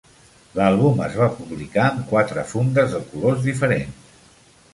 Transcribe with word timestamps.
L'àlbum 0.59 1.03
es 1.07 1.17
va 1.23 1.27
publicar 1.41 1.83
amb 1.89 1.99
quatre 2.13 2.47
fundes 2.55 2.97
de 2.97 3.03
colors 3.13 3.47
diferents. 3.53 4.19